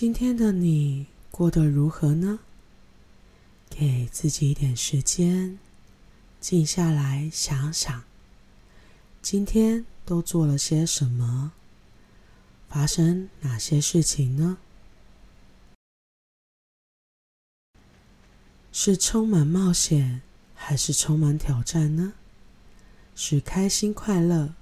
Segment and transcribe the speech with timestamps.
[0.00, 2.38] 今天的你过得如何呢？
[3.68, 5.58] 给自己一点时间，
[6.40, 8.02] 静下来想想，
[9.20, 11.52] 今天都做了些什么？
[12.66, 14.56] 发生哪些事情呢？
[18.72, 20.22] 是充满冒险，
[20.54, 22.14] 还是充满挑战呢？
[23.14, 24.54] 是开心快乐，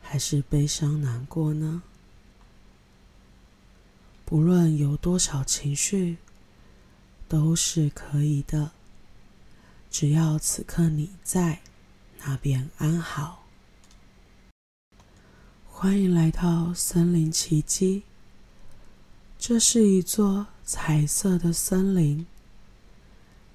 [0.00, 1.82] 还是悲伤难过呢？
[4.28, 6.18] 不论有多少情绪，
[7.26, 8.72] 都是可以的，
[9.90, 11.62] 只要此刻你在
[12.18, 13.46] 那边安好。
[15.66, 18.02] 欢迎来到森林奇迹。
[19.38, 22.26] 这是一座彩色的森林，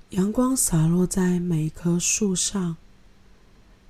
[0.10, 2.78] 阳光洒落在每一棵树上，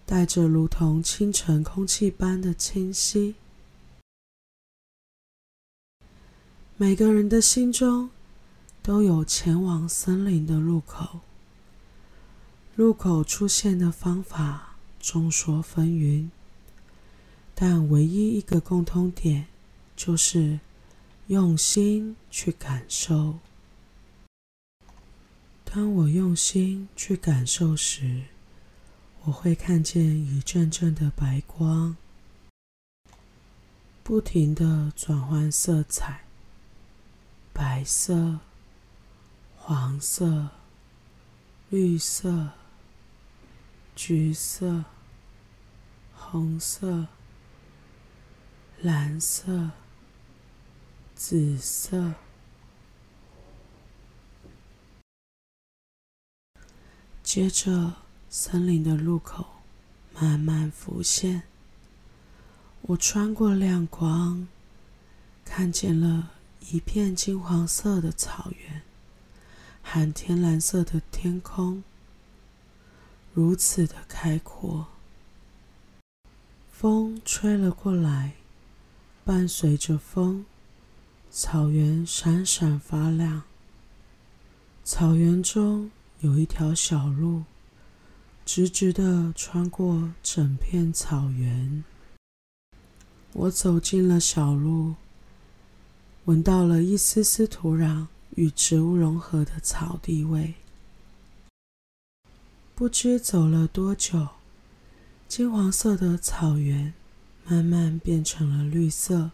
[0.05, 3.35] 带着如同清晨空气般的清新。
[6.75, 8.09] 每个人的心中
[8.81, 11.19] 都有前往森林的入口，
[12.75, 16.29] 入口出现的方法众说纷纭，
[17.53, 19.45] 但唯一一个共通点
[19.95, 20.59] 就是
[21.27, 23.38] 用心去感受。
[25.63, 28.23] 当我用心去感受时，
[29.25, 31.95] 我会看见一阵阵的白光，
[34.01, 36.22] 不停地转换色彩。
[37.53, 38.39] 白色、
[39.55, 40.49] 黄色、
[41.69, 42.49] 绿色、
[43.95, 44.85] 橘色、
[46.15, 47.05] 红色、
[48.81, 49.69] 蓝色、
[51.13, 52.15] 紫色。
[57.21, 57.93] 接着，
[58.29, 59.45] 森林的入口
[60.13, 61.44] 慢慢浮现。
[62.81, 64.47] 我穿过亮光，
[65.45, 66.31] 看见了。
[66.72, 68.81] 一片金黄色的草原，
[69.81, 71.84] 和天蓝色的天空，
[73.34, 74.88] 如此的开阔。
[76.72, 78.35] 风吹了过来，
[79.25, 80.46] 伴随着风，
[81.29, 83.44] 草原闪闪发亮。
[84.84, 85.91] 草原中
[86.22, 87.44] 有一条小路，
[88.46, 91.84] 直直的穿过整片草原。
[93.34, 94.96] 我走进了小路。
[96.25, 100.53] 闻到了一丝丝土壤与植物融合的草地味。
[102.73, 104.29] 不知走了多久，
[105.28, 106.94] 金黄色的草原
[107.45, 109.31] 慢慢变成了绿色。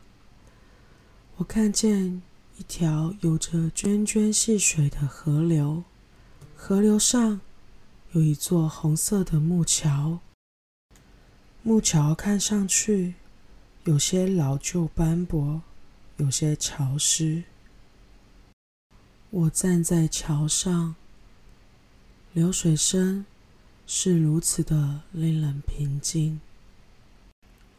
[1.38, 2.24] 我看见
[2.58, 5.84] 一条有着涓涓细水的河流，
[6.56, 7.40] 河流上
[8.14, 10.20] 有一座红色的木桥。
[11.62, 13.14] 木桥看上去
[13.84, 15.62] 有些老旧斑驳。
[16.20, 17.44] 有些潮湿，
[19.30, 20.96] 我站在桥上，
[22.34, 23.26] 流水声
[23.88, 26.42] 是如此的令人平静。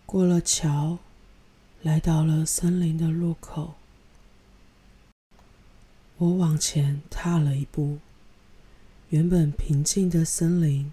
[0.06, 0.98] 过了桥，
[1.82, 3.74] 来到了森林的入口，
[6.16, 7.98] 我往前踏了一步，
[9.10, 10.90] 原本平静的森林，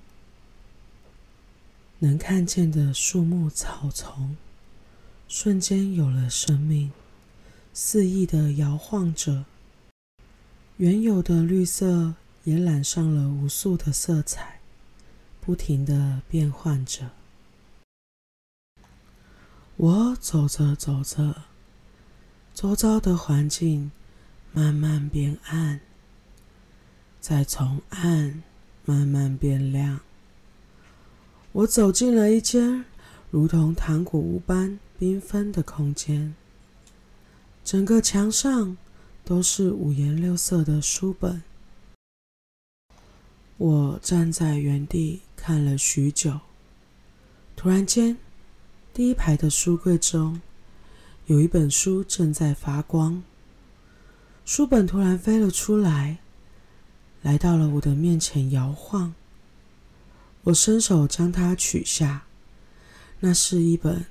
[1.99, 4.35] 能看见的树木草丛，
[5.29, 6.91] 瞬间有了生命。
[7.79, 9.45] 肆意的摇晃着，
[10.77, 14.59] 原有的绿色也染上了无数的色彩，
[15.39, 17.11] 不停的变换着。
[19.75, 21.43] 我走着走着，
[22.51, 23.91] 周遭的环境
[24.51, 25.79] 慢慢变暗，
[27.19, 28.41] 再从暗
[28.85, 29.99] 慢慢变亮。
[31.51, 32.85] 我走进了一间
[33.29, 36.33] 如同糖果屋般缤纷的空间。
[37.67, 38.77] 整个墙上
[39.25, 41.43] 都是五颜六色的书本。
[43.57, 46.39] 我站在原地看了许久，
[47.57, 48.17] 突然间，
[48.93, 50.39] 第一排的书柜中
[51.25, 53.21] 有一本书正在发光。
[54.45, 56.19] 书本突然飞了出来，
[57.21, 59.13] 来到了我的面前摇晃。
[60.43, 62.27] 我伸手将它取下，
[63.19, 64.05] 那是一本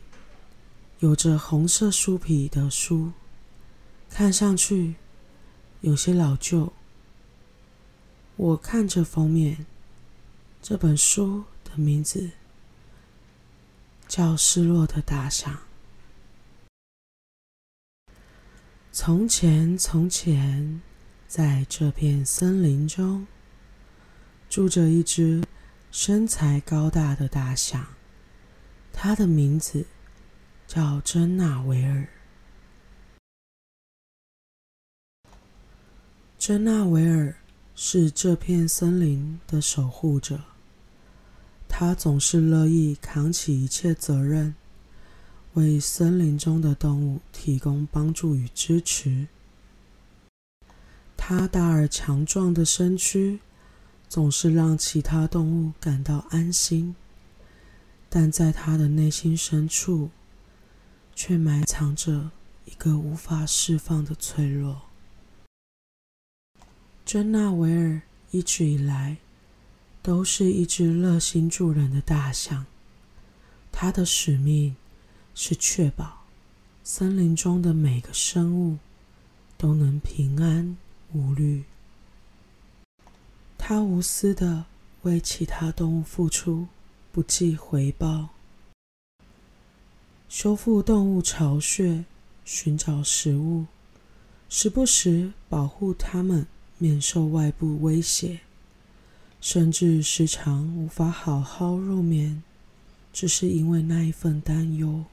[0.98, 3.12] 有着红色书皮的书。
[4.16, 4.94] 看上去
[5.82, 6.72] 有些老旧。
[8.36, 9.66] 我看着封面，
[10.62, 12.30] 这本书的名字
[14.08, 15.54] 叫《失落的大象》。
[18.90, 20.80] 从前，从前，
[21.28, 23.26] 在这片森林中，
[24.48, 25.44] 住着一只
[25.92, 27.86] 身材高大的大象，
[28.94, 29.84] 它的名字
[30.66, 32.08] 叫珍娜维尔。
[36.46, 37.34] 珍娜维尔
[37.74, 40.44] 是这片森林的守护者，
[41.68, 44.54] 他总是乐意扛起一切责任，
[45.54, 49.26] 为森林中的动物提供帮助与支持。
[51.16, 53.40] 他大而强壮的身躯
[54.08, 56.94] 总是让其他动物感到安心，
[58.08, 60.10] 但在他的内心深处，
[61.12, 62.30] 却埋藏着
[62.66, 64.85] 一个无法释放的脆弱。
[67.06, 69.16] 珍娜维尔一直以来
[70.02, 72.66] 都是一只热心助人的大象，
[73.70, 74.74] 它的使命
[75.32, 76.24] 是确保
[76.82, 78.78] 森林中的每个生物
[79.56, 80.76] 都能平安
[81.12, 81.62] 无虑。
[83.56, 84.64] 它无私的
[85.02, 86.66] 为其他动物付出，
[87.12, 88.30] 不计回报，
[90.28, 92.04] 修复动物巢穴，
[92.44, 93.66] 寻找食物，
[94.48, 96.44] 时不时保护它们。
[96.78, 98.40] 免受外部威胁，
[99.40, 102.42] 甚至时常无法好好入眠，
[103.12, 105.04] 只是因为那一份担忧。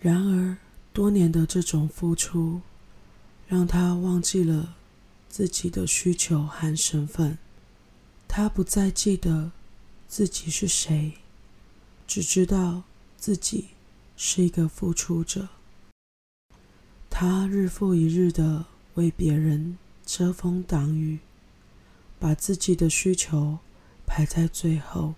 [0.00, 0.56] 然而，
[0.92, 2.60] 多年的这种付出，
[3.46, 4.74] 让他忘记了
[5.28, 7.38] 自己的需求和身份。
[8.26, 9.52] 他不再记得
[10.08, 11.14] 自己是谁，
[12.06, 12.82] 只知道
[13.16, 13.68] 自己
[14.16, 15.48] 是一个付出者。
[17.08, 19.78] 他日复一日的为别人。
[20.06, 21.18] 遮风挡雨，
[22.20, 23.58] 把自己的需求
[24.06, 25.14] 排在最后，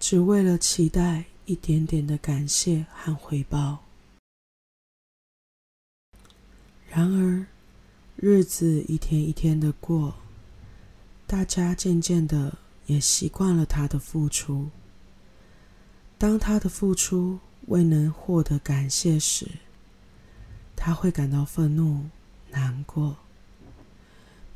[0.00, 3.84] 只为了期待一点点的感谢和回报。
[6.90, 7.46] 然而，
[8.16, 10.16] 日子一天一天的过，
[11.26, 14.68] 大家渐渐的也习惯了他的付出。
[16.18, 19.46] 当他的付出未能获得感谢时，
[20.74, 22.06] 他会感到愤怒、
[22.50, 23.16] 难过。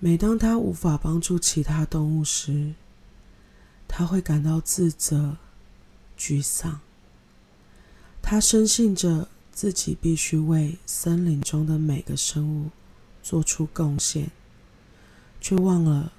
[0.03, 2.73] 每当他无法帮助其他动物时，
[3.87, 5.37] 他会感到自责、
[6.19, 6.81] 沮丧。
[8.23, 12.71] 他深信着自己必须为森林中的每个生物
[13.23, 14.31] 做出贡献，
[15.39, 16.13] 却忘了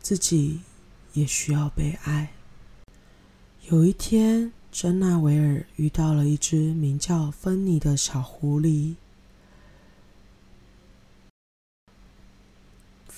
[0.00, 0.62] 自己
[1.12, 2.32] 也需要被爱。
[3.68, 8.96] 有一天，珍娜维尔遇到了一只名叫芬妮的小狐狸。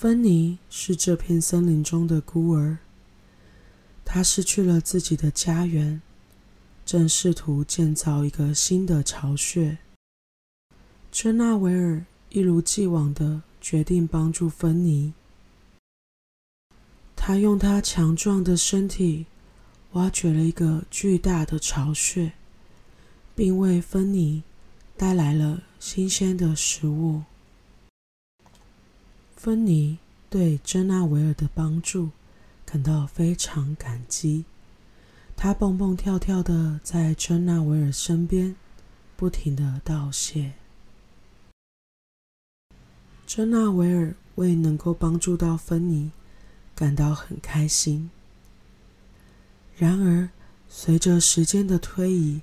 [0.01, 2.77] 芬妮是这片森林中的孤儿，
[4.05, 6.01] 她失去了自己的家园，
[6.85, 9.77] 正试图建造一个新的巢穴。
[11.11, 15.13] 珍娜维尔一如既往的决定帮助芬妮，
[17.17, 19.25] 她用她强壮的身体
[19.91, 22.31] 挖掘了一个巨大的巢穴，
[23.35, 24.43] 并为芬妮
[24.95, 27.23] 带来了新鲜的食物。
[29.41, 29.97] 芬妮
[30.29, 32.09] 对珍娜维尔的帮助
[32.65, 34.43] 感到非常感激，
[35.37, 38.53] 她蹦蹦跳跳的在珍娜维尔身边，
[39.15, 40.55] 不停的道谢。
[43.25, 46.11] 珍娜维尔为能够帮助到芬妮
[46.75, 48.09] 感到很开心。
[49.77, 50.27] 然而，
[50.67, 52.41] 随着时间的推移，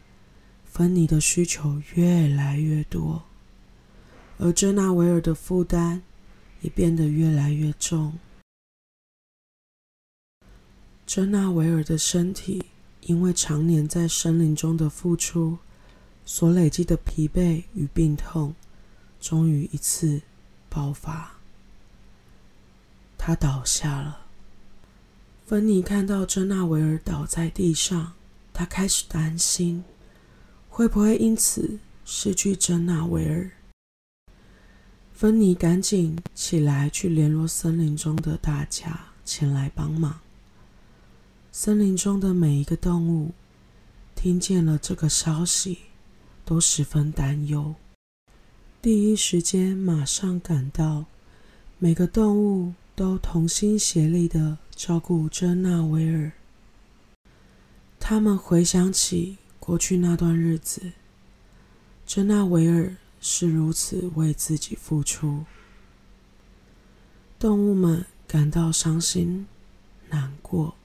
[0.65, 3.25] 芬妮的需求越来越多，
[4.39, 6.03] 而珍娜维尔的负担。
[6.67, 8.19] 也变得越来越重。
[11.07, 12.67] 珍娜维尔的身体
[13.03, 15.59] 因为常年在森林中的付出
[16.25, 18.53] 所累积的疲惫与病痛，
[19.21, 20.21] 终于一次
[20.69, 21.37] 爆发。
[23.17, 24.27] 他倒下了。
[25.47, 28.15] 芬妮看到珍娜维尔倒在地上，
[28.53, 29.85] 她开始担心，
[30.69, 33.49] 会不会因此失去珍娜维尔。
[35.19, 40.21] 芬妮赶紧起来，去联络森林中的大家前来帮忙。
[41.51, 43.33] 森林中的每一个动物
[44.15, 45.79] 听见了这个消息，
[46.45, 47.75] 都十分担忧，
[48.83, 51.07] 第一时间马上赶到。
[51.79, 56.33] 每个动物都同心协力的照顾珍娜维尔。
[57.99, 60.93] 他们回想起过去那段日子，
[62.07, 62.95] 珍娜维尔。
[63.29, 65.45] 是如此为自己付出，
[67.41, 69.49] 动物们感到伤心
[70.11, 70.77] 难过。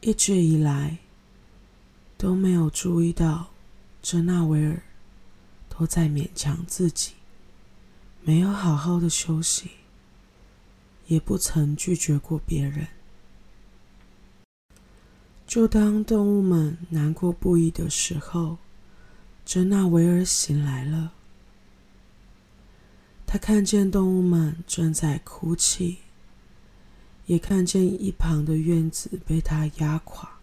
[0.00, 0.98] 一直以来
[2.16, 3.48] 都没有注意到，
[4.00, 4.80] 珍娜维尔
[5.68, 7.14] 都在勉强自己，
[8.22, 9.70] 没有好好的休息，
[11.08, 12.86] 也不曾拒绝过别人。
[15.48, 18.58] 就当动物们难过不已的时候，
[19.48, 21.14] 珍娜维尔醒来了，
[23.26, 26.00] 他看见动物们正在哭泣，
[27.24, 30.40] 也看见一旁的院子被他压垮。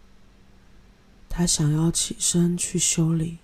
[1.28, 3.38] 他想要起身去修理，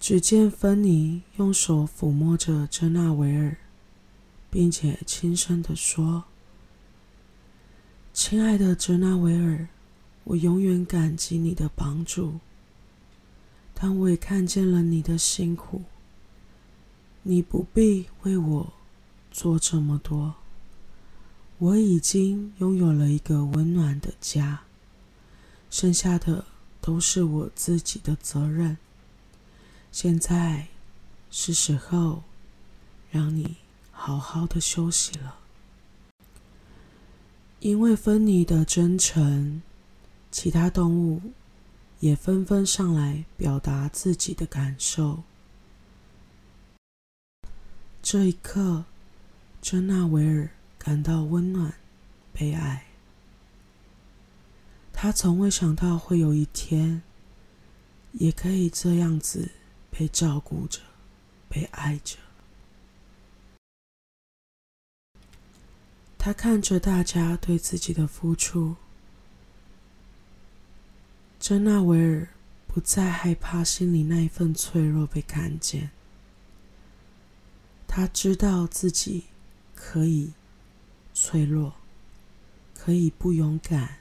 [0.00, 3.58] 只见芬妮用手抚摸着珍娜维尔，
[4.50, 6.24] 并且轻声地说
[8.14, 9.68] ：“亲爱的珍娜维尔，
[10.24, 12.40] 我永远感激你的帮助，
[13.82, 15.82] 但我也看见了你的辛苦。
[17.24, 18.72] 你不必为我
[19.32, 20.36] 做这么多，
[21.58, 24.60] 我已经拥有了一个温暖的家。”
[25.68, 26.44] 剩下的
[26.80, 28.78] 都是我自己的责任。
[29.90, 30.68] 现在
[31.32, 32.22] 是时候
[33.10, 33.56] 让你
[33.90, 35.40] 好好的休息了。
[37.58, 39.60] 因为芬妮的真诚，
[40.30, 41.20] 其他动物
[42.02, 45.22] 也纷纷上来表达自己的感受。
[48.02, 48.84] 这一刻，
[49.60, 51.72] 珍娜维尔感到温暖、
[52.32, 52.86] 被爱。
[54.92, 57.02] 他从未想到会有一天，
[58.10, 59.52] 也可以这样子
[59.88, 60.80] 被照顾着、
[61.48, 62.18] 被爱着。
[66.18, 68.74] 他看着大家对自己的付出，
[71.42, 72.28] 珍娜维尔
[72.68, 75.90] 不再害怕心里那一份脆弱被看见。
[77.88, 79.24] 他知道自己
[79.74, 80.30] 可以
[81.12, 81.74] 脆弱，
[82.76, 83.96] 可以不勇敢。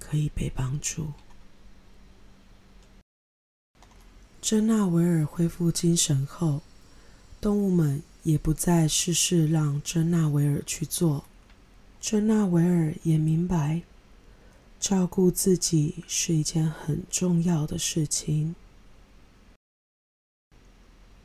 [0.00, 1.12] 可以被帮助。
[4.42, 6.62] 珍娜维尔恢复精神后，
[7.40, 11.26] 动物们也不再事事让珍娜维尔去做。
[12.00, 13.82] 珍娜维尔也明白，
[14.80, 18.56] 照顾自己是一件很重要的事情。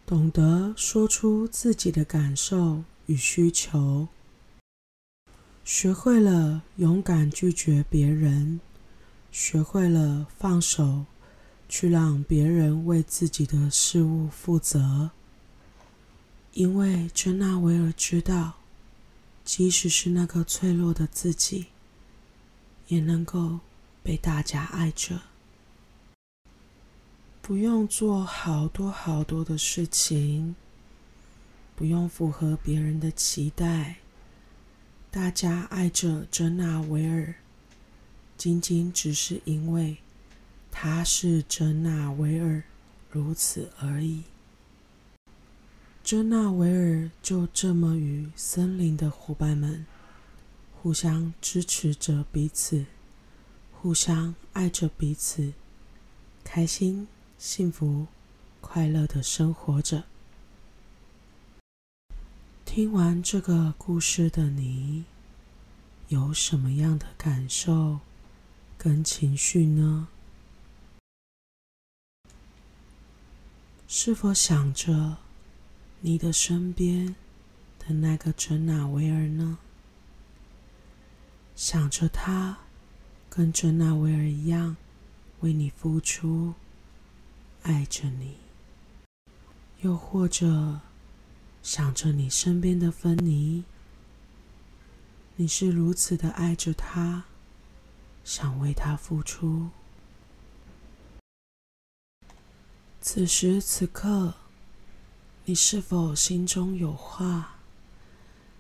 [0.06, 4.10] 懂得说出自己的感受与需求，
[5.64, 8.60] 学会了勇敢拒绝别人。
[9.32, 11.06] 学会了放手，
[11.68, 15.12] 去让别人为自己的事物负责。
[16.54, 18.54] 因为珍娜维尔知道，
[19.44, 21.66] 即使是那个脆弱的自己，
[22.88, 23.60] 也能够
[24.04, 25.22] 被大家爱着。
[27.42, 30.56] 不用做好多好多的事情，
[31.76, 33.98] 不用符合别人的期待，
[35.12, 37.36] 大家爱着珍娜维尔。
[38.38, 39.98] 仅仅只是因为
[40.72, 42.64] 他是珍娜维尔，
[43.10, 44.24] 如此而已。
[46.04, 49.86] 珍娜维尔就这么与森林的伙伴们
[50.86, 52.86] 互相支持着彼此，
[53.74, 55.54] 互相爱着彼此，
[56.44, 57.08] 开心、
[57.40, 58.06] 幸福、
[58.62, 60.04] 快乐的生活着。
[62.66, 65.06] 听完这个故事的你，
[66.10, 68.02] 有什么样的感受？
[68.78, 70.10] 跟情绪呢？
[73.88, 75.18] 是否想着
[76.02, 77.16] 你的身边
[77.80, 79.58] 的那个珍娜维尔呢？
[81.56, 82.58] 想着他
[83.30, 84.76] 跟珍娜维尔一样
[85.40, 86.54] 为你付出，
[87.64, 88.38] 爱着你，
[89.82, 90.82] 又或者
[91.64, 93.64] 想着你身边的芬妮，
[95.38, 97.24] 你是如此的爱着他。
[98.26, 99.70] 想为他付出。
[103.00, 104.34] 此时此刻，
[105.46, 107.58] 你是否心中有话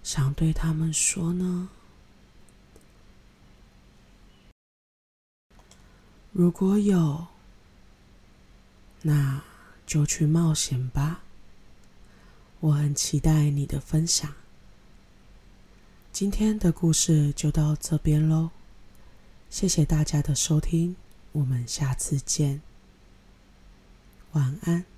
[0.03, 1.67] 想对他们说呢？
[6.37, 7.27] 如果有，
[9.03, 9.41] 那
[9.87, 11.21] 就去冒险吧。
[12.59, 14.33] 我很期待你的分享。
[16.11, 18.49] 今天的故事就到这边喽。
[19.49, 20.97] 谢谢大家的收听，
[21.31, 22.61] 我们下次见。
[24.33, 24.94] 晚安。